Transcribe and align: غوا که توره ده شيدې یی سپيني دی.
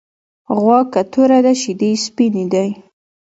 غوا 0.59 0.79
که 0.93 1.01
توره 1.11 1.39
ده 1.45 1.53
شيدې 1.61 1.89
یی 1.93 1.97
سپيني 2.05 2.45
دی. 2.53 2.69